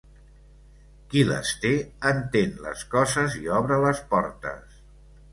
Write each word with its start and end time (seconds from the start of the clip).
Qui 1.09 1.19
les 1.31 1.49
té 1.65 1.73
entén 2.11 2.55
les 2.67 2.81
coses 2.93 3.35
i 3.41 3.51
obre 3.59 3.77
les 3.83 4.01
portes. 4.15 4.81